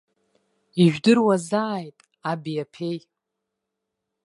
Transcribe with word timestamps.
Ижәдыруазааит 0.83 1.97
аби-ԥеи. 2.31 2.99